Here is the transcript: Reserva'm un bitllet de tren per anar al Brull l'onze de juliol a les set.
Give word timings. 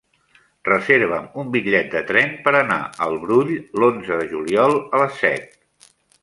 Reserva'm 0.67 1.27
un 1.41 1.51
bitllet 1.55 1.91
de 1.97 2.01
tren 2.11 2.33
per 2.47 2.53
anar 2.61 2.79
al 3.07 3.19
Brull 3.27 3.53
l'onze 3.83 4.19
de 4.23 4.27
juliol 4.33 4.75
a 4.81 5.03
les 5.05 5.21
set. 5.21 5.89